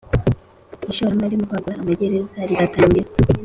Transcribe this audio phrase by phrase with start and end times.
[0.91, 3.09] ishoramari mu kwagura amagereza rizatangira